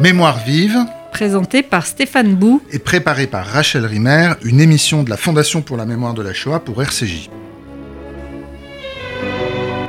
[0.00, 0.78] Mémoire vive,
[1.12, 5.76] présenté par Stéphane Bou et préparé par Rachel Rimer, une émission de la Fondation pour
[5.76, 7.30] la mémoire de la Shoah pour RCJ.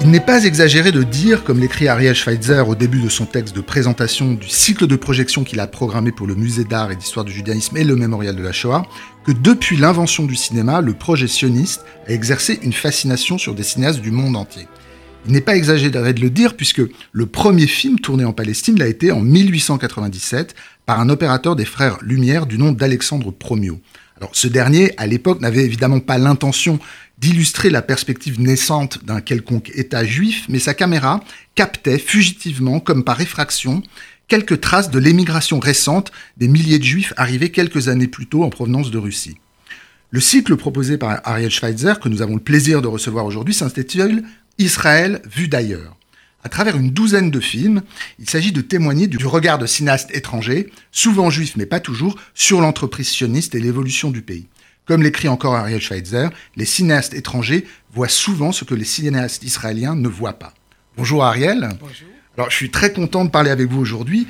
[0.02, 3.56] Il n'est pas exagéré de dire, comme l'écrit Ariel Schweitzer au début de son texte
[3.56, 7.24] de présentation du cycle de projection qu'il a programmé pour le Musée d'art et d'histoire
[7.24, 8.85] du judaïsme et le Mémorial de la Shoah,
[9.26, 14.01] que depuis l'invention du cinéma, le projet sioniste a exercé une fascination sur des cinéastes
[14.01, 14.67] du monde entier.
[15.26, 16.81] Il n'est pas exagéré de le dire puisque
[17.12, 20.53] le premier film tourné en Palestine l'a été en 1897
[20.85, 23.79] par un opérateur des frères Lumière du nom d'Alexandre Promio.
[24.17, 26.77] Alors ce dernier, à l'époque, n'avait évidemment pas l'intention
[27.20, 31.23] d'illustrer la perspective naissante d'un quelconque État juif, mais sa caméra
[31.55, 33.81] captait fugitivement, comme par effraction,
[34.27, 38.49] quelques traces de l'émigration récente des milliers de juifs arrivés quelques années plus tôt en
[38.49, 39.37] provenance de Russie.
[40.09, 44.23] Le cycle proposé par Ariel Schweitzer, que nous avons le plaisir de recevoir aujourd'hui, s'intitule
[44.57, 45.95] Israël vu d'ailleurs.
[46.43, 47.81] À travers une douzaine de films,
[48.20, 52.59] il s'agit de témoigner du regard de cinéastes étrangers, souvent juifs mais pas toujours, sur
[52.59, 54.48] l'entreprise sioniste et l'évolution du pays.
[54.85, 59.96] Comme l'écrit encore Ariel Schweitzer, les cinéastes étrangers voient souvent ce que les cinéastes israéliens
[59.96, 60.54] ne voient pas.
[60.98, 61.70] Bonjour Ariel.
[61.79, 62.07] Bonjour.
[62.35, 64.28] Alors je suis très content de parler avec vous aujourd'hui.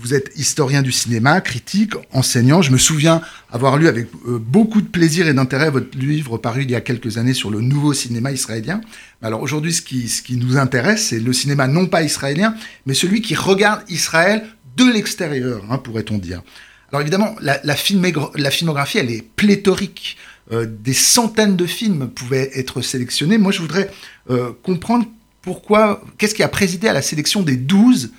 [0.00, 2.62] Vous, êtes historien du cinéma, critique, enseignant.
[2.62, 6.62] Je me souviens avoir lu avec euh, beaucoup de plaisir et d'intérêt votre livre paru
[6.62, 8.80] il y a quelques années sur le nouveau cinéma israélien.
[9.22, 12.54] Alors aujourd'hui, ce qui, ce qui nous intéresse, c'est le cinéma non pas israélien,
[12.86, 14.44] mais celui qui regarde Israël
[14.76, 16.42] de l'extérieur, hein, pourrait-on dire.
[16.90, 20.16] Alors évidemment, la, la, filmographie, elle est pléthorique.
[20.52, 23.36] Euh, des centaines de films pouvaient être sélectionnés.
[23.36, 23.90] Moi, je voudrais
[24.30, 25.04] euh, comprendre
[25.42, 28.12] pourquoi, qu'est-ce qui a présidé à la sélection des 12,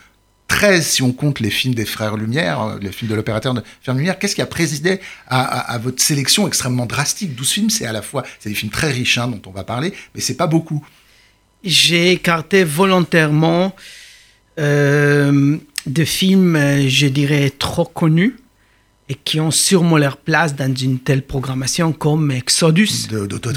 [0.60, 3.64] 13 si on compte les films des Frères Lumière, euh, les films de l'opérateur de
[3.82, 7.34] Frères Lumière, qu'est-ce qui a présidé à, votre sélection extrêmement drastique?
[7.34, 9.64] 12 films, c'est à la fois, c'est des films très riches hein, dont on va
[9.64, 10.86] parler, mais c'est pas beaucoup.
[11.64, 13.74] J'ai écarté volontairement
[14.60, 18.36] euh, de films, je dirais, trop connus
[19.08, 23.52] et qui ont sûrement leur place dans une telle programmation comme Exodus d'Otto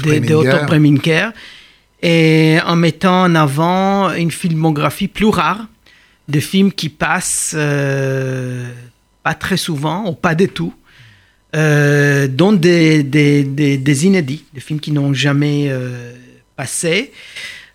[0.67, 1.31] Preminger.
[2.01, 5.67] Et en mettant en avant une filmographie plus rare
[6.27, 8.69] de films qui passent euh,
[9.23, 10.73] pas très souvent ou pas du tout,
[11.55, 16.13] euh, dont des, des, des, inédits, des films qui n'ont jamais euh,
[16.55, 17.11] passé,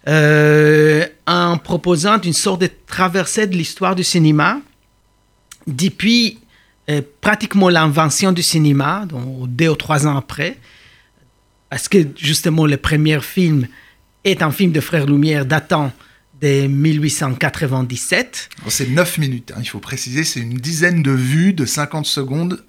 [0.07, 4.59] en proposant une sorte de traversée de l'histoire du cinéma
[5.67, 6.39] depuis
[7.21, 10.57] pratiquement l'invention du cinéma, donc deux ou trois ans après,
[11.69, 13.67] parce que justement le premier film
[14.25, 15.93] est un film de Frères Lumière datant
[16.41, 18.49] de 1897.
[18.69, 22.65] C'est 9 minutes, hein, il faut préciser, c'est une dizaine de vues de 50 secondes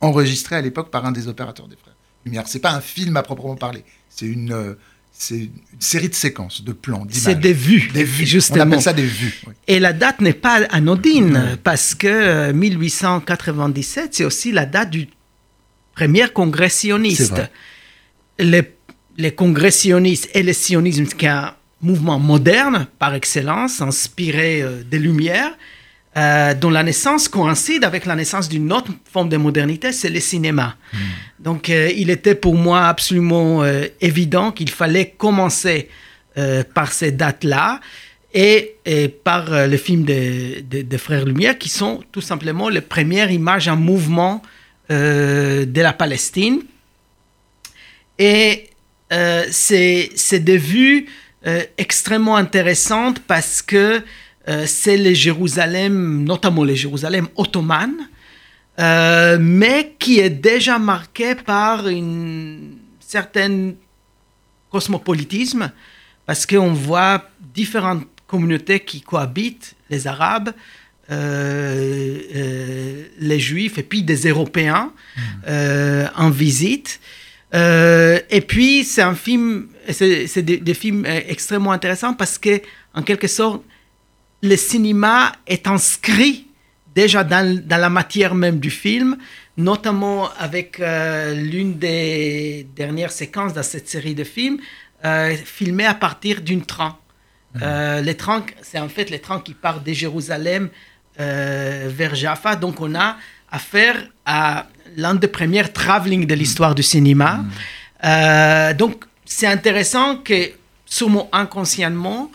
[0.00, 1.94] enregistrées à l'époque par un des opérateurs des Frères
[2.24, 2.44] Lumière.
[2.46, 4.74] C'est pas un film à proprement parler, c'est une, euh,
[5.30, 7.22] une série de séquences, de plans, d'images.
[7.22, 8.26] C'est des vues, des vues.
[8.26, 8.64] justement.
[8.64, 9.40] On appelle ça des vues.
[9.66, 15.08] Et la date n'est pas anodine, parce que 1897, euh, c'est aussi la date du
[15.94, 17.42] premier congrès sioniste.
[18.38, 18.62] Les,
[19.18, 24.98] les congrès sionistes et le sionisme, qui un mouvement moderne par excellence, inspiré euh, des
[24.98, 25.52] Lumières,
[26.16, 30.18] euh, dont la naissance coïncide avec la naissance d'une autre forme de modernité, c'est le
[30.18, 30.74] cinéma.
[30.92, 30.96] Hmm.
[31.38, 35.88] Donc, euh, il était pour moi absolument euh, évident qu'il fallait commencer
[36.74, 37.80] par ces dates-là
[38.32, 42.80] et, et, par le film de, de, de, Frères Lumière, qui sont tout simplement les
[42.80, 44.40] premières images en mouvement
[44.88, 46.60] de la Palestine.
[48.18, 48.70] Et
[49.50, 51.08] c'est des vues
[51.78, 54.02] extrêmement intéressantes parce que
[54.48, 57.92] euh, c'est le Jérusalem, notamment le Jérusalem ottoman,
[58.78, 63.74] euh, mais qui est déjà marqué par une certaine
[64.70, 65.70] cosmopolitisme,
[66.24, 70.52] parce qu'on voit différentes communautés qui cohabitent, les Arabes,
[71.10, 75.50] euh, les Juifs et puis des Européens mmh.
[76.16, 77.00] en visite.
[77.52, 82.60] Et puis c'est un film, c'est des, des, films extrêmement intéressants parce que
[82.94, 83.62] en quelque sorte
[84.42, 86.46] le cinéma est inscrit
[86.94, 89.16] déjà dans, dans, la matière même du film,
[89.56, 94.58] notamment avec euh, l'une des dernières séquences de cette série de films,
[95.04, 96.98] euh, filmée à partir d'une train.
[97.62, 100.68] Euh, les trains, c'est en fait les trains qui partent de Jérusalem
[101.16, 102.56] vers Jaffa.
[102.56, 103.16] Donc on a
[103.50, 107.44] affaire à l'un des premiers travelling de l'histoire du cinéma.
[108.02, 108.76] Mhm.
[108.76, 110.50] donc c'est intéressant que,
[110.84, 112.30] sûrement inconsciemment,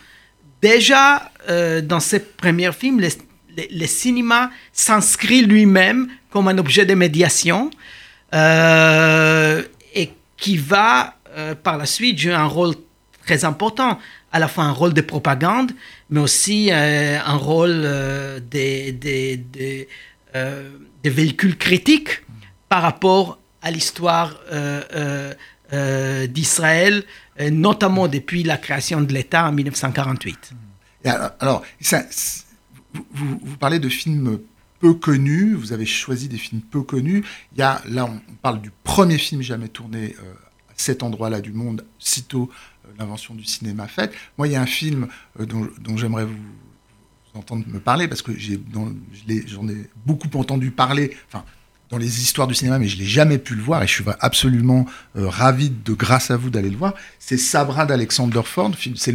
[0.61, 7.69] déjà euh, dans ses premiers films, le, cinéma s'inscrit lui-même comme un objet de médiation
[8.33, 9.61] euh,
[9.93, 12.75] et qui va euh, par la suite jouer un rôle
[13.25, 13.99] très important,
[14.31, 15.71] à la fois un rôle de propagande,
[16.09, 17.81] mais aussi un rôle
[18.49, 19.87] des, des, des,
[21.03, 22.21] des, véhicules critiques
[22.75, 24.35] par rapport à l'histoire
[26.27, 27.05] d'Israël,
[27.39, 30.51] notamment depuis la création de l'État en 1948.
[31.39, 31.63] alors,
[33.13, 34.39] vous, parlez de films
[34.79, 37.23] peu connus, vous avez choisi des films peu connus.
[37.53, 40.33] Il y a, là, on parle du premier film jamais tourné euh,
[40.69, 42.51] à cet endroit-là du monde, sitôt
[42.85, 44.13] euh, l'invention du cinéma faite.
[44.37, 45.07] Moi, il y a un film
[45.39, 46.35] euh, dont, j'aimerais vous,
[47.35, 51.15] entendre me parler, parce que j'en ai, beaucoup entendu parler,
[51.89, 54.03] dans les histoires du cinéma, mais je l'ai jamais pu le voir et je suis
[54.19, 54.85] absolument
[55.17, 56.93] euh, ravi de, grâce à vous, d'aller le voir.
[57.19, 58.71] C'est Sabra d'Alexander Ford.
[58.95, 59.13] C'est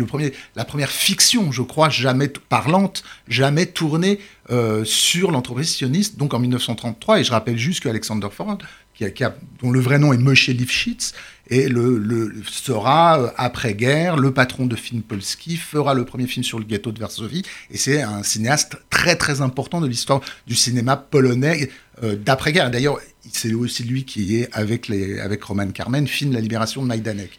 [0.56, 4.20] la première fiction, je crois, jamais parlante, jamais tournée
[4.50, 7.20] euh, sur l'entreprise sioniste, donc en 1933.
[7.20, 8.58] Et je rappelle juste qu'Alexander Ford,
[8.94, 11.14] qui a, dont le vrai nom est Moshe Lifshitz,
[11.50, 16.58] et le, sera, euh, après-guerre, le patron de film Polski, fera le premier film sur
[16.58, 20.97] le ghetto de Varsovie, et c'est un cinéaste très très important de l'histoire du cinéma
[20.97, 21.69] polonais
[22.02, 22.70] euh, d'après-guerre.
[22.70, 22.99] D'ailleurs,
[23.31, 27.31] c'est aussi lui qui est, avec, les, avec Roman Carmen, filme La libération de Majdanek.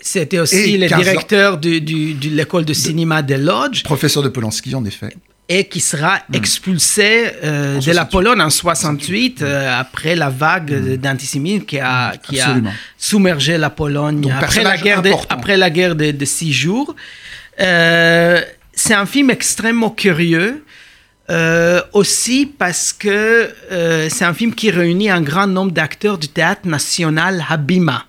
[0.00, 3.82] C'était aussi le directeur de l'école de cinéma de Lodz.
[3.82, 5.14] Professeur de Polanski, en effet
[5.50, 6.34] et qui sera hmm.
[6.36, 12.40] expulsé euh, de la Pologne en 68 euh, après la vague d'antisémitisme qui a, qui
[12.40, 12.56] a
[12.96, 16.94] submergé la Pologne après la, guerre de, après la guerre de, six jours.
[17.60, 18.40] Euh,
[18.72, 20.64] c'est un film extrêmement curieux.
[21.92, 23.52] aussi parce que
[24.08, 28.06] c'est un film qui réunit un grand nombre d'acteurs du théâtre national Habima.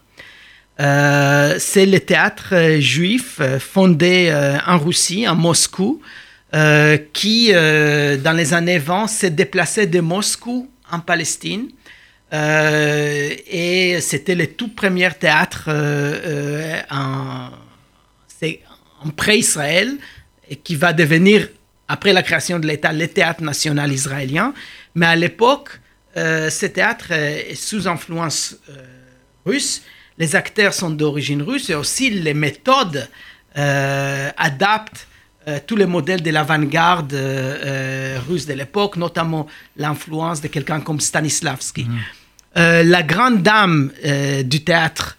[0.77, 4.13] c'est le théâtre juif fondé
[4.67, 6.01] en Russie, en Moscou,
[6.53, 11.69] euh, qui, euh, dans les années 20, s'est déplacé de Moscou en Palestine.
[12.33, 15.69] Euh, et c'était le tout premier théâtre
[16.89, 17.49] en,
[19.03, 19.97] en pré-Israël
[20.49, 21.47] et qui va devenir,
[21.87, 24.53] après la création de l'État, le théâtre national israélien.
[24.93, 25.69] Mais à l'époque,
[26.15, 28.57] ce théâtre est sous influence
[29.45, 29.83] russe.
[30.17, 33.07] Les acteurs sont d'origine russe et aussi les méthodes
[33.55, 35.07] adaptent
[35.47, 40.81] euh, tous les modèles de l'avant-garde euh, euh, russe de l'époque, notamment l'influence de quelqu'un
[40.81, 41.85] comme Stanislavski.
[41.85, 42.89] Mhm.
[42.89, 43.91] la grande dame
[44.43, 45.17] du théâtre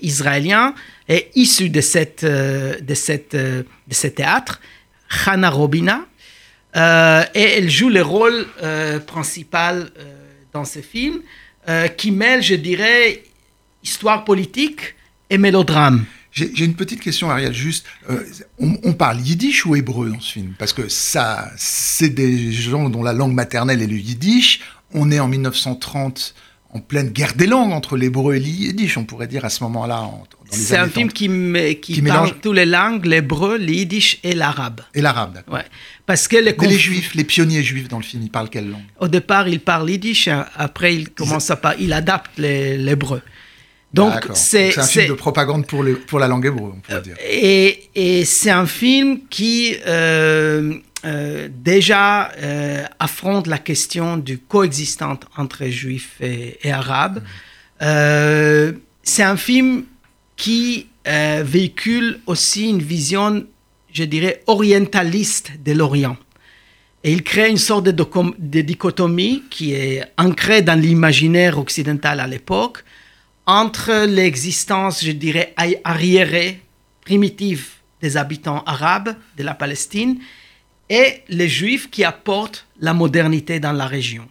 [0.00, 0.74] israélien
[1.08, 4.60] est issue de, cette, de, cette, de ce théâtre,
[5.26, 6.06] Hannah Robina,
[7.34, 8.46] et elle joue le rôle
[9.08, 9.90] principal
[10.52, 11.20] dans ce film,
[11.96, 13.24] qui mêle, je dirais,
[13.82, 14.94] histoire politique
[15.28, 16.04] et mélodrame.
[16.32, 17.86] J'ai une petite question, Ariel, juste.
[18.08, 18.24] Euh,
[18.58, 20.54] on, parle yiddish ou hébreu dans ce film?
[20.58, 24.60] Parce que ça, c'est des gens dont la langue maternelle est le yiddish.
[24.94, 26.34] On est en 1930
[26.74, 29.62] en pleine guerre des langues entre l'hébreu et le yiddish, on pourrait dire à ce
[29.64, 30.08] moment-là.
[30.50, 31.28] C'est un film qui,
[31.82, 34.80] qui, parle toutes les langues, l'hébreu, le yiddish et l'arabe.
[34.94, 35.54] Et l'arabe, d'accord.
[35.54, 35.64] Ouais.
[36.06, 38.80] Parce que les, les juifs, les pionniers juifs dans le film, ils parlent quelle langue?
[39.00, 43.20] Au départ, ils parlent yiddish, après, ils commencent à ils adaptent l'hébreu.
[43.92, 47.16] Donc c'est un film de propagande pour, pour la langue hébreu, on pourrait dire.
[47.28, 50.74] Et, et c'est un film qui euh,
[51.04, 57.22] euh, déjà euh, affronte la question du coexistant entre juifs et, arabes.
[57.80, 58.78] Mm.
[59.02, 59.84] c'est un film
[60.36, 63.44] qui véhicule aussi une vision,
[63.92, 66.16] je dirais, orientaliste de l'Orient.
[67.04, 72.28] Et il crée une sorte de, de dichotomie qui est ancrée dans l'imaginaire occidental à
[72.28, 72.84] l'époque
[73.46, 76.60] entre l'existence, je dirais, arriérée,
[77.04, 77.68] primitive
[78.00, 80.18] des habitants arabes de la Palestine
[80.88, 84.28] et les juifs qui apportent la modernité dans la région.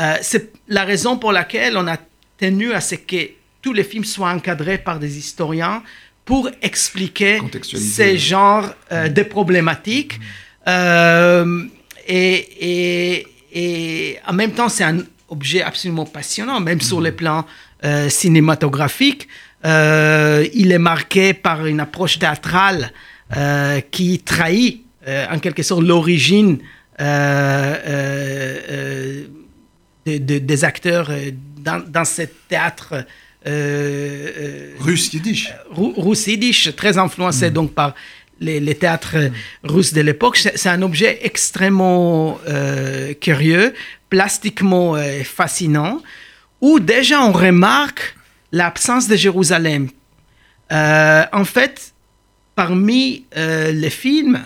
[0.00, 1.96] Euh, c'est la raison pour laquelle on a
[2.36, 3.30] tenu à ce que
[3.62, 5.82] tous les films soient encadrés par des historiens
[6.24, 10.20] pour expliquer ces genres euh, de problématiques.
[10.68, 11.64] Euh,
[12.06, 12.34] et,
[13.14, 14.98] et, et, en même temps, c'est un
[15.28, 17.46] objet absolument passionnant, même sur le plan
[17.84, 19.28] euh, cinématographique.
[19.66, 22.90] Euh, il est marqué par une approche théâtrale
[23.36, 26.58] euh, qui trahit en quelque sorte l'origine
[30.06, 31.10] des acteurs
[31.58, 33.04] dans, dans ce théâtre
[34.80, 35.52] russe yiddish.
[35.70, 37.52] russe yiddish, très influencé mm.
[37.52, 37.94] donc par
[38.40, 39.30] les, théâtres
[39.62, 40.38] russes de l'époque.
[40.38, 42.40] C'est un objet extrêmement
[43.20, 43.74] curieux,
[44.08, 46.00] plastiquement fascinant
[46.60, 48.16] où déjà on remarque
[48.52, 49.88] l'absence de Jérusalem.
[50.72, 51.92] Euh, en fait,
[52.54, 54.40] parmi euh, les films,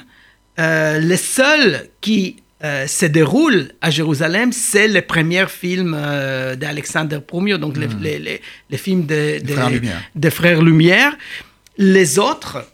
[0.58, 2.36] euh, le seul qui
[2.86, 5.92] se déroule à Jérusalem, c'est le premier film
[6.58, 8.76] d'Alexandre Promio, donc les, hmm.
[8.76, 9.38] films de,
[10.14, 11.16] de, Frères Lumière.
[11.78, 12.70] les autres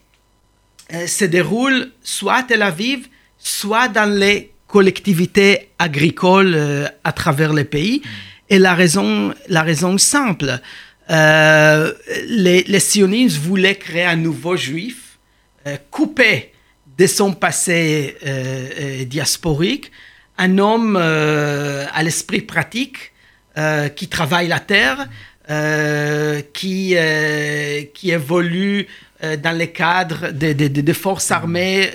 [0.91, 8.01] se déroulent soit à Tel Aviv, soit dans les collectivités agricoles à travers le pays.
[8.49, 10.59] Et la raison, la raison simple,
[11.09, 15.19] les, les sionistes voulaient créer un nouveau juif,
[15.91, 16.53] coupé
[16.97, 18.15] de son passé
[19.09, 19.91] diasporique,
[20.37, 23.11] un homme à l'esprit pratique,
[23.57, 25.07] euh, qui travaille la terre,
[25.49, 28.85] euh, qui, euh, qui évolue
[29.23, 31.89] dans le cadre des de, forces armées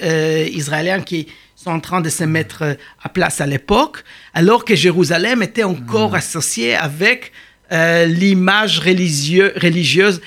[0.52, 1.28] israéliennes qui
[1.62, 4.04] sont en train de se mettre à place à l'époque,
[4.34, 6.16] alors que Jérusalem était encore mmh.
[6.16, 7.32] associée avec
[7.70, 10.20] l'image religieuse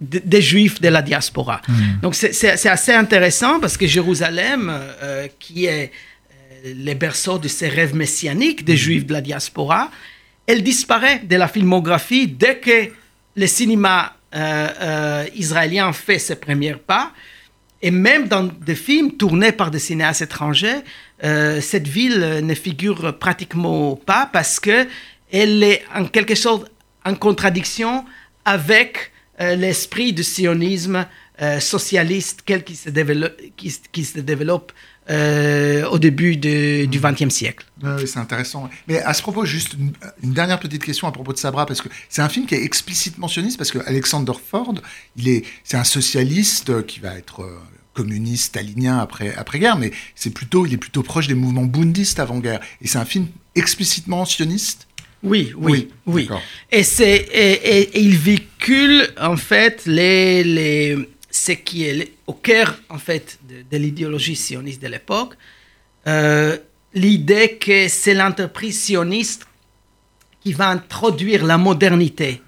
[0.00, 1.60] des juifs de la diaspora.
[1.66, 1.74] Mmh.
[2.02, 4.72] Donc c'est assez intéressant parce que Jérusalem,
[5.40, 5.90] qui est
[6.64, 8.76] le berceau de ces rêves messianiques des mmh.
[8.76, 9.90] juifs de la diaspora,
[10.46, 12.90] elle disparaît de la filmographie dès que
[13.34, 17.12] le cinéma euh, euh, israélien fait ses premiers pas.
[17.86, 20.80] Et même dans des films tournés par des cinéastes étrangers,
[21.22, 24.88] euh, cette ville ne figure pratiquement pas parce que
[25.30, 26.68] elle est en quelque sorte
[27.04, 28.04] en contradiction
[28.44, 31.06] avec l'esprit du sionisme
[31.60, 34.72] socialiste qui se développe, qui se développe
[35.08, 37.64] euh, au début du XXe siècle.
[37.80, 38.68] oui, c'est intéressant.
[38.88, 41.88] Mais à ce propos, juste une, dernière petite question à propos de Sabra, parce que
[42.08, 44.74] c'est un film qui est explicitement sioniste, parce que Alexander Ford,
[45.14, 47.56] il est, c'est un socialiste qui va être euh,
[47.96, 52.20] communiste, stalinien après, après guerre, mais c'est plutôt, il est plutôt proche des mouvements bundistes
[52.20, 52.60] avant guerre.
[52.82, 54.86] Et c'est un film explicitement sioniste?
[55.22, 56.28] Oui, oui, oui.
[56.70, 62.98] Et, c'est, et, il véhicule en fait les, les ce qui est au cœur en
[62.98, 63.38] fait
[63.70, 65.34] de, l'idéologie sioniste de l'époque,
[66.06, 66.56] euh,
[66.94, 69.46] l'idée que c'est l'entreprise sioniste
[70.40, 72.40] qui va introduire la modernité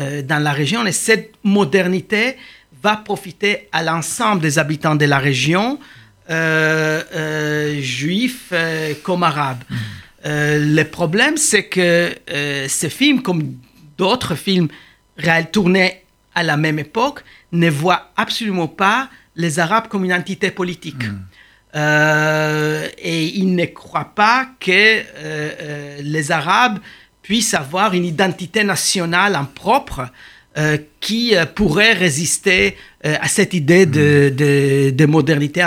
[0.00, 2.36] euh, dans la région et cette modernité
[2.84, 5.80] va profiter à l'ensemble des habitants de la région,
[6.30, 8.52] euh, juifs
[9.02, 9.64] comme arabes.
[10.24, 12.14] le problème, c'est que
[12.68, 13.42] ces films, comme
[13.98, 14.68] d'autres films
[15.16, 20.50] réels tournés à la même époque, ne voit absolument pas les Arabes comme une entité
[20.50, 21.04] politique.
[21.74, 26.78] Euh, et il ne croit pas que euh, euh, les Arabes
[27.20, 30.08] puissent avoir une identité nationale en propre
[31.00, 34.32] qui pourrait résister à cette idée de,
[34.90, 35.66] de, modernité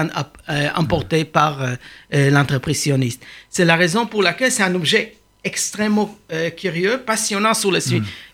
[0.75, 1.25] emportée hmm.
[1.25, 1.67] par
[2.13, 3.21] l'entreprise sioniste.
[3.49, 6.17] C'est la raison pour laquelle c'est un objet extrêmement
[6.55, 7.79] curieux, passionnant sur le,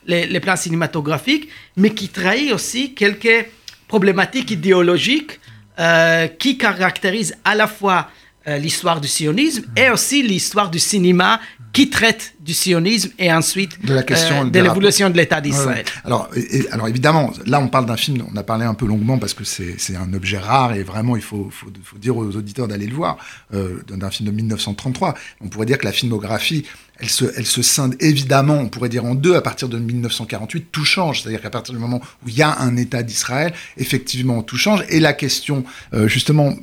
[0.05, 3.48] les, plans cinématographiques, mais qui trahit aussi quelques
[3.88, 5.39] problématiques idéologiques
[5.79, 8.07] euh, qui caractérisent à la fois
[8.48, 11.39] euh, l'histoire du sionisme et aussi l'histoire du cinéma
[11.72, 15.85] qui traite du sionisme et ensuite de la question euh, de l'évolution de l'État d'Israël.
[16.03, 16.29] Alors,
[16.71, 19.43] alors évidemment, là on parle d'un film, on a parlé un peu longuement parce que
[19.43, 22.95] c'est un objet rare et vraiment il faut, faut, faut dire aux auditeurs d'aller le
[22.95, 23.17] voir,
[23.51, 25.13] d'un film de 1933.
[25.41, 26.65] On pourrait dire que la filmographie
[27.00, 30.67] elle se, elle se scinde évidemment, on pourrait dire en deux, à partir de 1948,
[30.71, 31.21] tout change.
[31.21, 34.85] C'est-à-dire qu'à partir du moment où il y a un État d'Israël, effectivement, tout change.
[34.89, 36.53] Et la question, euh, justement,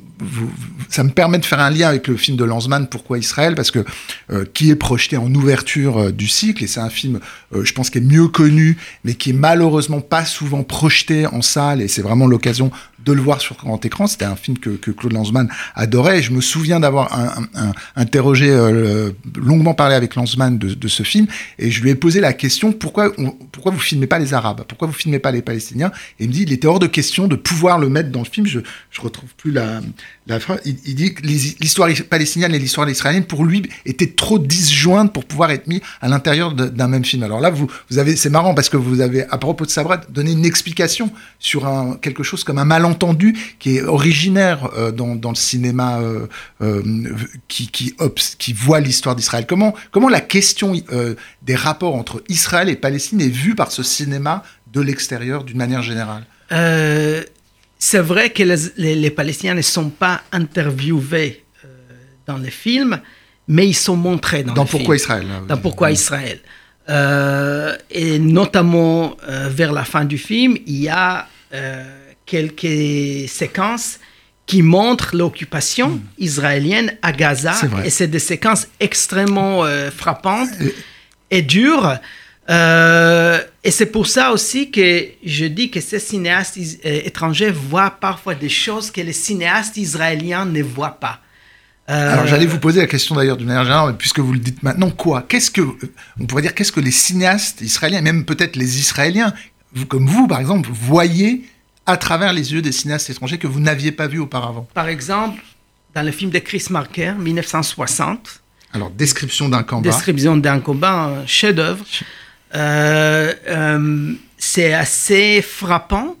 [0.89, 3.55] ça me permet de faire un lien avec le film de Lanzmann, Pourquoi Israël?
[3.55, 3.83] Parce que
[4.31, 7.19] euh, qui est projeté en ouverture euh, du cycle, et c'est un film,
[7.53, 11.81] je pense, qui est mieux connu, mais qui est malheureusement pas souvent projeté en salle,
[11.81, 12.71] et c'est vraiment l'occasion
[13.05, 14.07] de le voir sur grand écran.
[14.07, 16.19] C'était un film que, Claude Lanzmann adorait.
[16.19, 17.17] Et je me souviens d'avoir
[17.95, 21.27] interrogé, euh, longuement parlé avec Lanzmann de, ce film.
[21.59, 23.11] Et je lui ai posé la question pourquoi,
[23.51, 24.63] pourquoi vous filmez pas les Arabes?
[24.67, 25.91] Pourquoi vous filmez pas les Palestiniens?
[26.19, 28.25] Et il me dit il était hors de question de pouvoir le mettre dans le
[28.25, 28.45] film.
[28.45, 28.59] Je,
[28.91, 29.81] je retrouve plus la,
[30.65, 35.51] Il, dit que l'histoire palestinienne et l'histoire israélienne, pour lui, étaient trop disjointes pour pouvoir
[35.51, 37.23] être mis à l'intérieur d'un même film.
[37.23, 39.97] Alors là, vous, vous avez, c'est marrant parce que vous avez, à propos de Sabra,
[39.97, 44.91] donné une explication sur un, quelque chose comme un malentendu entendu, qui est originaire euh,
[44.91, 46.27] dans, le cinéma euh,
[46.61, 46.83] euh,
[47.47, 47.95] qui, qui,
[48.37, 49.45] qui, voit l'histoire d'Israël.
[49.47, 50.73] Comment, comment la question
[51.41, 55.81] des rapports entre Israël et Palestine est vue par ce cinéma de l'extérieur d'une manière
[55.81, 56.25] générale?
[57.83, 58.43] C'est vrai que
[58.77, 61.43] les, Palestiniens ne sont pas interviewés
[62.27, 63.01] dans les films,
[63.47, 66.39] mais ils sont montrés dans, dans Pourquoi Israël Dans Pourquoi Israël.
[67.89, 69.17] et notamment
[69.49, 71.27] vers la fin du film, il y a
[72.27, 73.97] quelques séquences
[74.51, 76.01] qui montrent l'occupation hmm.
[76.17, 77.53] israélienne à Gaza.
[77.85, 80.49] Et c'est des séquences extrêmement euh, frappantes
[81.29, 81.97] et, dures.
[82.49, 87.91] Euh, et c'est pour ça aussi que je dis que ces cinéastes euh, étrangers voient
[87.91, 91.19] parfois des choses que les cinéastes israéliens ne voient pas.
[91.87, 94.89] Alors j'allais vous poser la question d'ailleurs d'une manière générale, puisque vous le dites maintenant,
[94.91, 95.25] quoi?
[95.27, 95.61] Qu'est-ce que,
[96.19, 99.33] on pourrait dire, qu'est-ce que les cinéastes israéliens, même peut-être les Israéliens,
[99.73, 101.43] vous, comme vous par exemple, voyez
[101.85, 104.67] à travers les yeux des cinéastes étrangers que vous n'aviez pas vus auparavant?
[104.73, 105.43] Par exemple,
[105.93, 108.41] dans le film de Chris Marker, 1960.
[108.73, 109.89] Alors, description d'un combat.
[109.89, 111.83] Description d'un combat, chef-d'œuvre.
[112.53, 116.17] Euh, euh, c'est assez frappant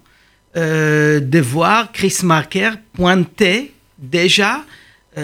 [0.55, 4.63] euh, de voir Chris Marker pointer déjà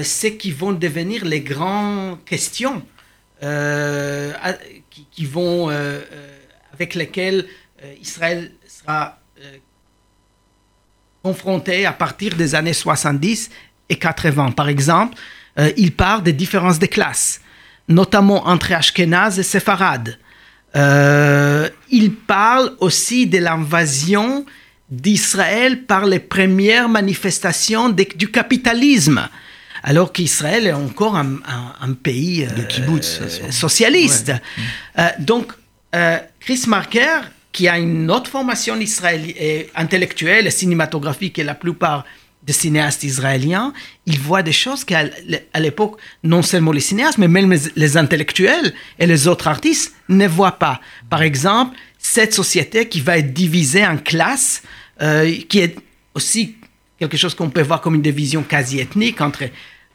[0.04, 2.84] ce qui vont devenir les grandes questions
[3.40, 5.70] qui, vont,
[6.74, 7.46] avec lesquelles
[8.02, 9.18] Israël sera
[11.24, 13.50] confronté à partir des années 70
[13.88, 14.52] et 80.
[14.52, 15.18] Par exemple,
[15.78, 17.40] il parle des différences de classes,
[17.88, 20.20] notamment entre Ashkenaz et Séfarade.
[20.78, 24.46] Euh, il parle aussi de l'invasion
[24.90, 29.28] d'Israël par les premières manifestations du capitalisme,
[29.84, 34.32] alors qu'Israël est encore un, pays euh, socialiste.
[35.20, 35.52] donc,
[36.40, 42.06] Chris Marker, qui a une autre formation israélienne, intellectuelle et cinématographique et la plupart
[42.44, 43.74] des cinéastes israéliens,
[44.06, 45.04] ils voient des choses qu'à
[45.60, 50.60] l'époque, non seulement les cinéastes, mais même les intellectuels et les autres artistes ne voient
[50.60, 50.80] pas.
[51.10, 54.64] Par exemple, cette société qui va être divisée en classes,
[55.02, 55.76] euh, qui est
[56.14, 56.56] aussi
[57.00, 59.44] quelque chose qu'on peut voir comme une division quasi ethnique entre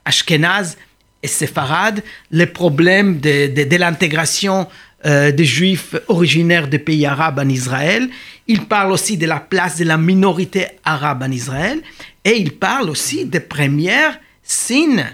[0.04, 0.76] Ashkenaz
[1.22, 4.68] et Séfarade, les problèmes de, de, l'intégration
[5.06, 8.08] euh, des juifs originaires des pays arabes en Israël.
[8.46, 11.80] Il parle aussi de la place de la minorité arabe en Israël.
[12.24, 15.04] Et il parle aussi des premières signes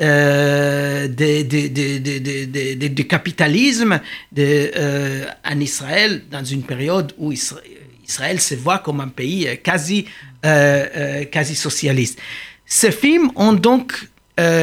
[0.00, 4.00] euh, du capitalisme
[4.38, 10.06] euh, en Israël dans une période où Israël, se voit comme un pays euh, quasi,
[10.42, 12.18] quasi socialiste.
[12.64, 13.92] Ces films ont donc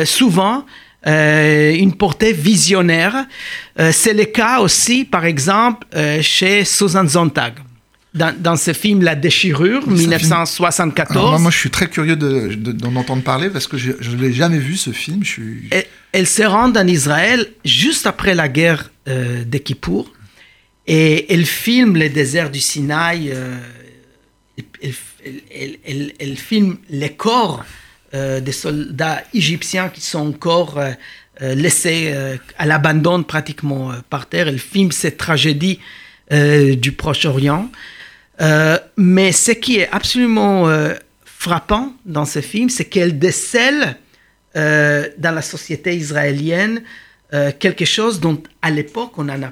[0.05, 0.65] souvent
[1.05, 3.27] une portée visionnaire.
[3.91, 5.85] C'est le cas aussi, par exemple,
[6.21, 7.53] chez Susan Sontag
[8.17, 11.41] dans, ce film La Déchirure, 1974.
[11.41, 14.77] moi, je suis très curieux d'en entendre parler parce que je ne l'ai jamais vu
[14.77, 15.23] ce film.
[15.23, 15.69] Je suis...
[16.11, 20.11] elle, se rend en Israël juste après la guerre euh, de Kippour
[20.87, 23.31] et elle filme les déserts du Sinaï.
[23.33, 23.57] Euh,
[26.19, 27.63] elle, filme les corps
[28.13, 30.93] euh, des soldats égyptiens qui sont encore euh,
[31.53, 32.11] laissés
[32.57, 34.47] à l'abandon pratiquement par terre.
[34.47, 35.79] Elle filme cette tragédie
[36.31, 37.69] du Proche-Orient.
[38.41, 40.93] Euh, mais ce qui est absolument euh,
[41.25, 43.97] frappant dans ce film, c'est qu'elle décèle
[44.55, 46.83] euh, dans la société israélienne
[47.59, 49.51] quelque chose dont à l'époque on n'en a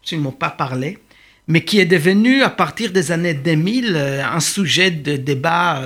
[0.00, 1.00] absolument pas parlé,
[1.48, 5.82] mais qui est devenu à partir des années 2000 un sujet de débat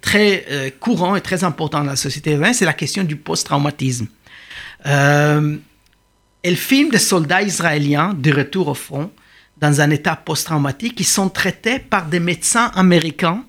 [0.00, 4.06] très courant et très important dans la société israélienne, c'est la question du post-traumatisme.
[4.84, 5.58] elle
[6.54, 9.10] filme des soldats israéliens de retour au front
[9.58, 13.44] dans un état post-traumatique, qui sont traités par des médecins américains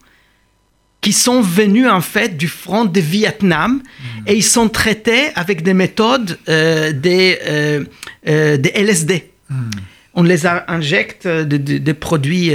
[1.02, 4.04] qui sont venus en fait du front de Vietnam mm.
[4.28, 7.86] et ils sont traités avec des méthodes euh, des, euh,
[8.28, 9.32] euh, LSD.
[9.50, 9.70] Mm.
[10.16, 12.52] On les injecte des produits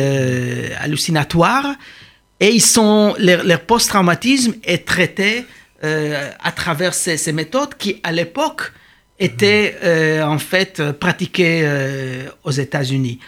[0.80, 1.76] hallucinatoires
[2.40, 5.44] et ils sont, leur, post-traumatisme est traité
[5.80, 8.72] à travers ces, ces, méthodes qui, à l'époque,
[9.22, 11.66] étaient en fait pratiquées
[12.44, 13.18] aux États-Unis.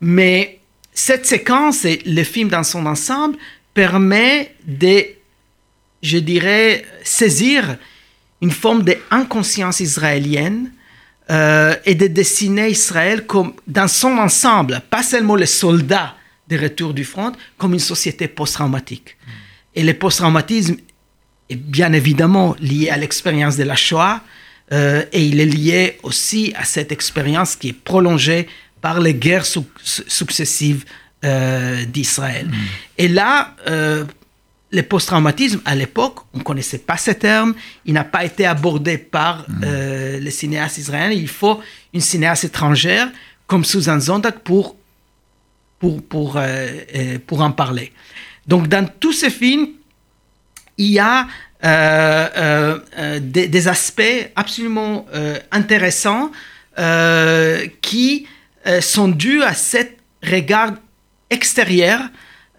[0.00, 0.60] Mais
[0.92, 3.38] cette séquence et le film dans son ensemble
[3.74, 5.04] permet de,
[6.02, 7.76] je dirais, saisir
[8.42, 10.72] une forme d'inconscience israélienne
[11.30, 16.16] euh, et de dessiner Israël comme, dans son ensemble, pas seulement les soldats
[16.48, 19.16] de retour du front, comme une société post-traumatique.
[19.74, 20.76] Et le post-traumatisme
[21.48, 24.20] est bien évidemment lié à l'expérience de la Shoah
[24.72, 28.48] euh, et il est lié aussi à cette expérience qui est prolongée
[28.80, 30.84] par les guerres successives
[31.24, 32.48] euh, d'Israël.
[32.48, 32.54] Mm.
[32.98, 34.04] Et là, euh,
[34.72, 37.54] le post-traumatisme, à l'époque, on ne connaissait pas ce terme,
[37.86, 39.62] il n'a pas été abordé par mm.
[39.64, 41.16] euh, les cinéastes israéliens.
[41.16, 41.60] Il faut
[41.94, 43.08] une cinéaste étrangère
[43.46, 44.74] comme Susan Zondag pour,
[45.78, 46.40] pour, pour,
[47.26, 47.92] pour en parler.
[48.46, 49.68] Donc, dans tous ces films,
[50.76, 51.28] il y a
[51.62, 55.06] des, des, aspects absolument
[55.52, 56.32] intéressants
[57.80, 58.26] qui
[58.66, 60.74] euh, sont dus à cet regard
[61.30, 62.00] extérieur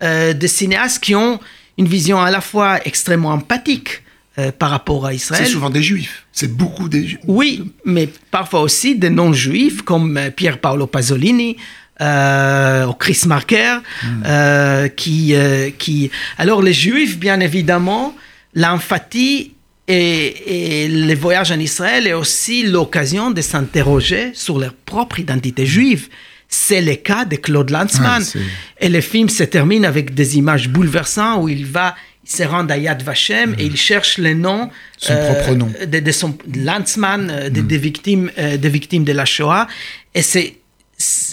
[0.02, 1.39] euh, de cinéastes qui ont
[1.78, 4.04] une vision à la fois extrêmement empathique
[4.38, 5.46] euh, par rapport à Israël.
[5.46, 6.26] C'est souvent des juifs.
[6.34, 7.20] C'est beaucoup des juifs.
[7.26, 11.56] Oui, mais parfois aussi des non-juifs comme Pier Paolo Pasolini.
[12.02, 14.89] Euh, Chris Marker, hmm.
[14.98, 15.36] qui,
[15.78, 16.12] qui...
[16.39, 18.16] Alors les juifs, bien évidemment,
[18.56, 19.52] l'empathie
[19.88, 26.08] et, le voyage en Israël est aussi l'occasion de s'interroger sur leur propre identité juive.
[26.50, 28.22] c'est le cas de Claude Lanzmann.
[28.24, 28.38] C'est-
[28.80, 32.66] et le film se termine avec des images bouleversantes où il va il se rend
[32.70, 34.70] à Yad Vashem et il cherche les noms.
[34.98, 35.70] Son propre nom.
[35.86, 39.68] De, de son Lanzmann, euh, de- des victimes, euh, des victimes de la Shoah.
[40.16, 40.56] Et c'est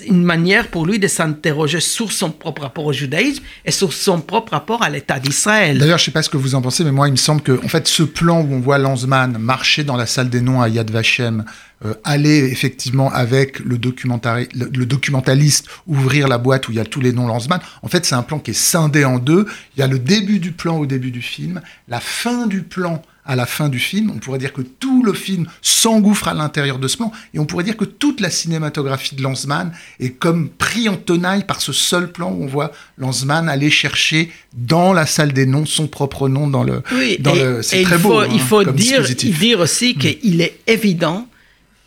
[0.07, 4.21] une manière pour lui de s'interroger sur son propre rapport au judaïsme et sur son
[4.21, 5.79] propre rapport à l'État d'Israël.
[5.79, 7.63] D'ailleurs, je sais pas ce que vous en pensez, mais moi, il me semble que,
[7.65, 10.69] en fait, ce plan où on voit Lanzmann marcher dans la salle des noms à
[10.69, 11.45] Yad Vashem,
[11.85, 16.85] euh, aller effectivement avec le, le, le documentaliste ouvrir la boîte où il y a
[16.85, 19.47] tous les noms Lanzmann, en fait, c'est un plan qui est scindé en deux.
[19.77, 23.03] Il y a le début du plan au début du film, la fin du plan
[23.25, 24.11] à la fin du film.
[24.15, 27.47] On pourrait dire que tout le film s'engouffre à l'intérieur de ce plan, et on
[27.47, 31.73] pourrait dire que toute la cinématographie de Lanzmann est comme pris en tenaille par ce
[31.73, 36.29] seul plan où on voit Lanzmann aller chercher dans la salle des noms son propre
[36.29, 36.83] nom dans le.
[36.93, 38.09] Oui, dans et, le c'est très il beau.
[38.11, 41.27] faut, hein, il faut comme dire, dire aussi qu'il est évident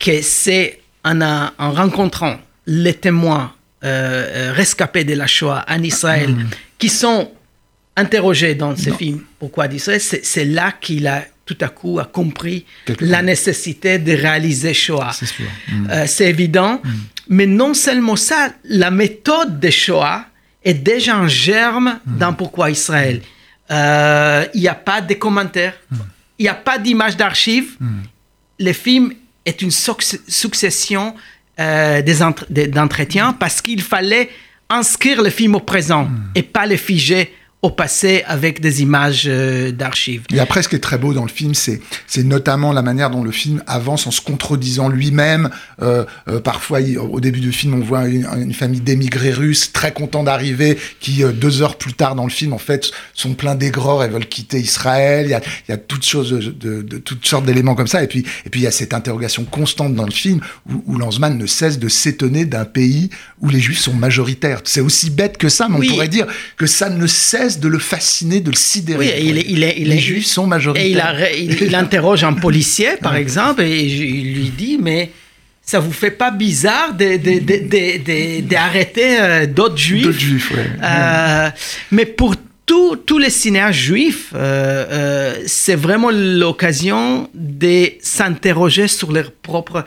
[0.03, 2.37] que c'est en, a- en rencontrant
[2.67, 6.47] les témoins euh, euh, rescapés de la Shoah en Israël Mm.
[6.79, 7.21] qui sont
[7.95, 12.65] interrogés dans ce film Pourquoi d'Israël, c'est là qu'il a tout à coup a compris
[12.85, 15.11] Quelque la nécessité de réaliser Shoah.
[15.13, 15.25] C'est.
[15.71, 15.87] Mm.
[15.91, 16.81] Euh, évident.
[17.29, 20.25] Mais non seulement ça, la méthode de Shoah
[20.63, 23.21] est déjà en germe dans Pourquoi Israël.
[23.71, 25.75] Euh, Il n'y a pas de commentaires,
[26.39, 27.71] il n'y a pas d'image d'archives.
[28.59, 29.13] Le film
[29.45, 31.15] est une suc- succession
[31.59, 32.01] euh,
[32.49, 34.29] d'entretiens parce qu'il fallait
[34.69, 39.71] inscrire le film au présent et pas le figer au passé avec des images euh,
[39.71, 40.23] d'archives.
[40.33, 43.09] Et après, ce qui est très beau dans le film, c'est c'est notamment la manière
[43.09, 45.49] dont le film avance en se contredisant lui-même.
[45.81, 49.71] Euh, euh, parfois, il- au début du film, on voit une, une famille d'émigrés russes
[49.71, 53.33] très contents d'arriver, qui euh, deux heures plus tard dans le film, en fait, sont
[53.33, 55.25] pleins d'aigreur et veulent quitter Israël.
[55.27, 58.03] Il y a, il y a toutes choses, de, de toutes sortes d'éléments comme ça.
[58.03, 60.97] Et puis, et puis, il y a cette interrogation constante dans le film où, où
[60.97, 64.59] Lanzmann ne cesse de s'étonner d'un pays où les Juifs sont majoritaires.
[64.65, 65.87] C'est aussi bête que ça, mais Oui.
[65.89, 68.99] on pourrait dire que ça ne cesse de le fasciner, de le sidérer.
[68.99, 70.85] Oui, et il est- il est- il les Juifs sont majoritaires.
[70.85, 75.11] Et il, a- il- il interroge un policier, par exemple, et il lui dit, mais
[75.61, 76.93] ça vous fait pas bizarre
[78.41, 80.03] d'arrêter euh, d'autres juifs?
[80.03, 80.69] D'autres juifs, ouais.
[80.83, 81.49] Euh,
[81.91, 82.35] Mais pour
[82.65, 89.83] tous tous les cinéastes juifs, euh, euh, c'est vraiment l'occasion de s'interroger sur leur propre,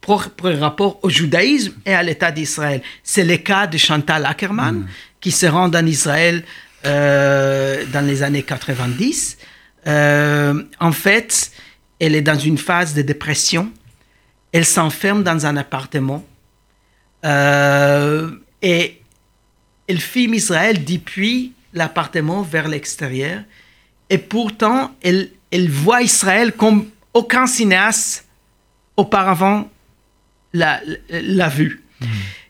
[0.00, 2.80] propre rapport au judaïsme et à l'État d'Israël.
[3.02, 4.86] C'est le cas de Chantal Ackerman,
[5.20, 6.42] qui se rend en Israël
[6.86, 9.38] euh, dans les années 90.
[9.86, 11.50] Euh, en fait,
[12.00, 13.70] elle est dans une phase de dépression.
[14.52, 16.24] Elle s'enferme dans un appartement.
[17.24, 18.30] Euh,
[18.62, 19.00] et
[19.88, 23.42] elle filme Israël depuis l'appartement vers l'extérieur.
[24.08, 28.26] Et pourtant, elle, elle voit Israël comme aucun cinéaste
[28.96, 29.68] auparavant
[30.52, 31.82] l'a, l'a vu.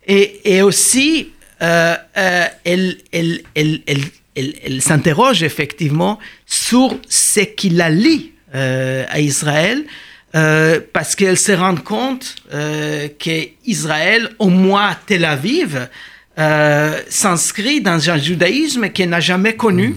[0.07, 4.01] Et, et aussi, euh, euh, elle, elle, elle,
[4.37, 9.85] elle, s'interroge effectivement sur ce qu'il a lu euh, à Israël,
[10.35, 15.89] euh, parce qu'elle se rend compte euh, qu'Israël, au moins à Tel Aviv,
[17.09, 19.97] s'inscrit dans un judaïsme qu'elle n'a jamais connu,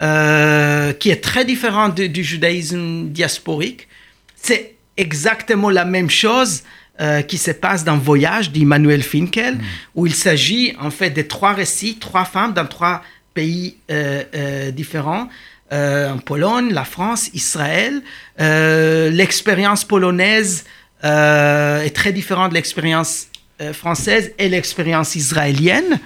[0.00, 3.88] euh, qui est très différent de- du judaïsme diasporique.
[4.36, 6.62] C'est exactement la même chose
[7.00, 9.58] euh, qui se passe dans Voyage d'Immanuel Finkel,
[9.94, 13.02] où il s'agit en fait de trois récits, trois femmes dans trois
[13.34, 15.28] pays euh, euh, différents.
[15.72, 18.02] euh, en Pologne, la France, Israël.
[18.38, 20.64] L'expérience polonaise
[21.02, 23.28] est très différente de l'expérience
[23.72, 25.98] française et l'expérience israélienne.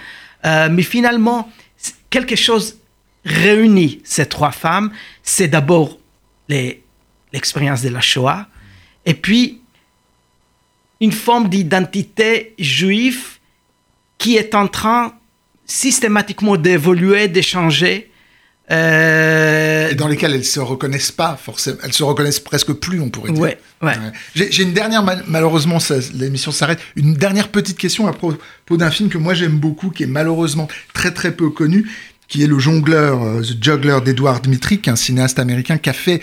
[0.44, 1.50] Mais finalement,
[2.10, 2.76] quelque chose
[3.24, 4.92] réunit ces trois femmes.
[5.24, 5.98] C'est d'abord
[7.32, 8.46] l'expérience de la Shoah,
[9.04, 9.60] et puis
[11.00, 13.38] une forme d'identité juive
[14.16, 15.12] qui est en train
[15.66, 18.10] systématiquement d'évoluer, de changer.
[18.70, 23.10] Euh, Et dans lesquels elles se reconnaissent pas forcément, elles se reconnaissent presque plus, on
[23.10, 23.40] pourrait dire.
[23.40, 23.92] Ouais, ouais.
[24.34, 25.78] J'ai j'ai une dernière, mal- malheureusement,
[26.14, 26.80] l'émission s'arrête.
[26.96, 28.36] Une dernière petite question à propos
[28.70, 31.88] d'un film que moi j'aime beaucoup, qui est malheureusement très très peu connu,
[32.28, 35.90] qui est le jongleur, euh, The Juggler d'Edouard Dmitri, qui est un cinéaste américain qui
[35.90, 36.20] a fait,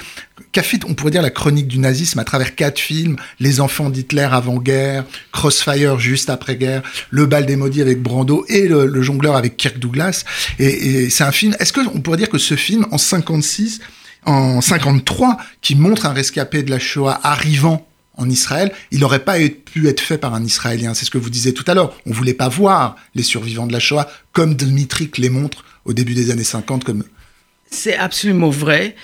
[0.52, 3.62] qui a fait, on pourrait dire, la chronique du nazisme à travers quatre films Les
[3.62, 9.02] enfants d'Hitler avant-guerre, Crossfire juste après-guerre, Le bal des maudits avec Brando et le, le
[9.02, 10.26] jongleur avec Kirk Douglas.
[10.60, 10.66] Et,
[11.06, 11.56] et c'est un film.
[11.60, 13.80] Est-ce qu'on pourrait dire que ce film, en 56,
[14.26, 19.38] en 53, qui montre un rescapé de la Shoah arrivant en Israël, il n'aurait pas
[19.66, 20.94] pu être fait par un Israélien.
[20.94, 21.96] C'est ce que vous disiez tout à l'heure.
[22.06, 26.14] On voulait pas voir les survivants de la Shoah comme Dmitri les montre au début
[26.14, 27.04] des années 50 comme
[27.70, 28.96] C'est absolument vrai.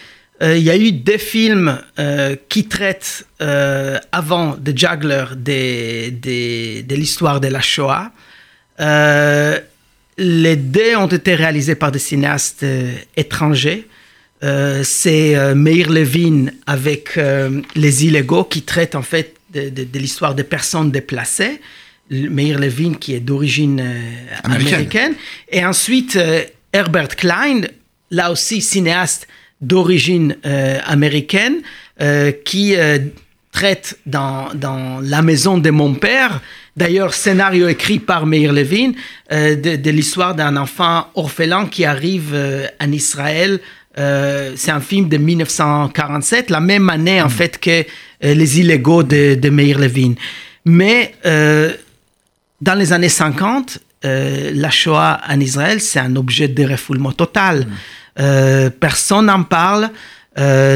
[0.41, 6.95] Euh, Il y a eu des films euh, qui traitent euh, avant The Juggler de
[6.95, 8.11] l'histoire de la Shoah.
[10.17, 12.65] Les deux ont été réalisés par des cinéastes
[13.15, 13.87] étrangers.
[14.43, 19.83] Euh, c'est euh, Meir Levin avec euh, Les Illégaux qui traite en fait de, de-
[19.83, 21.59] de l'histoire des personnes déplacées.
[22.09, 24.01] Meir Levin qui est d'origine euh,
[24.43, 24.73] Américaine.
[24.73, 25.13] américaine.
[25.51, 27.61] Et ensuite euh, Herbert Klein,
[28.11, 29.27] là aussi cinéaste
[29.61, 31.57] d'origine euh, américaine,
[32.01, 32.97] euh, qui euh,
[33.51, 36.39] traite dans, dans La maison de mon père,
[36.77, 38.93] d'ailleurs scénario écrit par Meir Levin,
[39.33, 43.59] euh, de, de l'histoire d'un enfant orphelin qui arrive euh, en Israël.
[43.97, 47.69] Euh, c'est un film de 1947, la même année en fait que
[48.23, 50.13] euh, Les Illégaux de, de Meir Levin.
[50.65, 51.73] Mais euh,
[52.61, 57.67] dans les années 50, euh, la Shoah en Israël, c'est un objet de refoulement total.
[58.19, 59.89] Euh, personne n'en parle,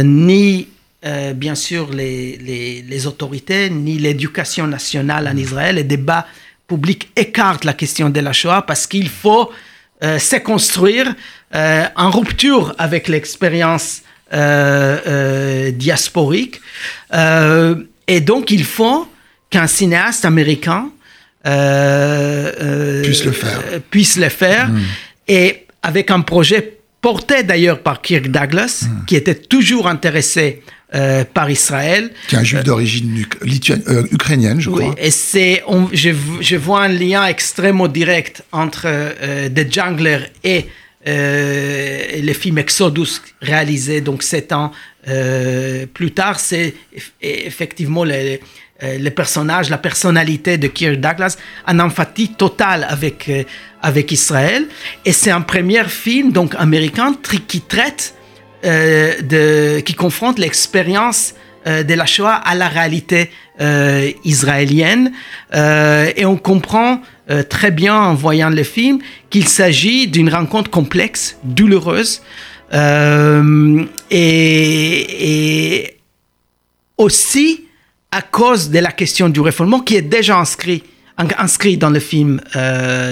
[0.04, 0.67] ni
[1.06, 5.76] euh, bien sûr les, les- les autorités, ni l'éducation nationale en Israël.
[5.76, 6.26] Les débats
[6.67, 9.52] publics écartent la question de la Shoah parce qu'il faut
[10.04, 11.16] euh, se construire
[11.56, 14.02] euh, en rupture avec l'expérience
[14.34, 16.62] euh, euh, diasporique.
[18.08, 19.08] Et donc, il faut
[19.52, 20.89] qu'un cinéaste américain
[21.44, 23.60] Puisse le faire.
[23.92, 24.70] puisse le faire.
[25.28, 30.63] Et avec un projet porté d'ailleurs par Kirk Douglas, qui était toujours intéressé
[30.96, 32.12] euh, par Israël.
[32.28, 34.96] Qui est un juif d'origine uc- lituane- euh, ukrainienne, je Oui, crois.
[34.98, 36.10] et c'est, je,
[36.42, 40.66] je vois un lien extrêmement direct entre euh, The Jungler et
[41.08, 44.72] euh, le film Exodus réalisé donc sept ans
[45.08, 46.40] euh, plus tard.
[46.40, 52.86] C'est eff- effectivement le, euh, le personnage, la personnalité de Kirk Douglas, en empathie totale
[52.90, 53.44] avec, euh,
[53.82, 54.66] avec Israël.
[55.06, 57.16] Et c'est un premier film donc américain
[57.48, 58.14] qui traite
[58.65, 61.34] euh, de, qui confronte l'expérience
[61.67, 65.12] euh, de la Shoah à la réalité euh, israélienne.
[65.54, 67.02] Et on comprend
[67.49, 68.99] très bien en voyant le film
[69.30, 72.21] qu'il s'agit d'une rencontre complexe, douloureuse.
[74.12, 74.30] et,
[76.97, 77.65] aussi
[78.12, 80.84] à cause de la question du réformement qui est déjà inscrit,
[81.17, 82.39] inscrit dans le film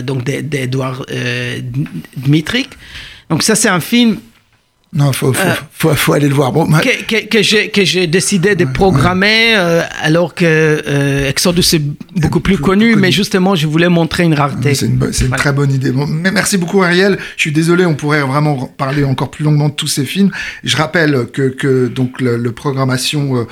[0.04, 1.06] donc d'Edouard
[2.18, 2.70] Dmitrik.
[3.30, 4.20] Donc ça c'est un film
[4.94, 6.52] Non, faut, faut, faut, faut aller le voir.
[6.52, 11.30] Bon, ma- que, que, que j'ai que j'ai décidé de programmer euh, alors que euh,
[11.30, 11.82] Exodus est
[12.20, 13.02] beaucoup plus plus connu, connu.
[13.02, 14.76] mais justement je voulais montrer une rareté.
[14.76, 15.92] C'est une, bo- très bonne idée.
[15.92, 17.18] Bon, mais merci beaucoup Ariel.
[17.38, 20.30] Je suis désolé, on pourrait vraiment parler encore plus longuement de tous ces films.
[20.66, 23.48] Je rappelle que, que donc le, le programmation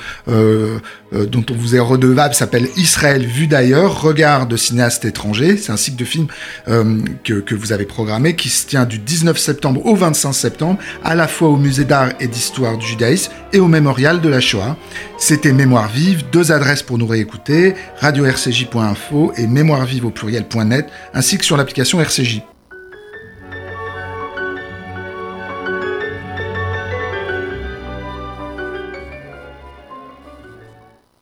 [1.12, 5.56] euh, dont on vous est redevable s'appelle Israël vu d'ailleurs, regard de cinéastes étrangers.
[5.56, 6.28] C'est un cycle de films
[6.68, 10.78] euh, que, que vous avez programmé qui se tient du 19 septembre au 25 septembre,
[11.04, 14.40] à la fois au musée d'art et d'histoire du judaïsme et au mémorial de la
[14.40, 14.76] Shoah.
[15.18, 21.38] C'était Mémoire vive, deux adresses pour nous réécouter, radio-rcj.info et mémoire vive au pluriel.net, ainsi
[21.38, 22.42] que sur l'application RCJ.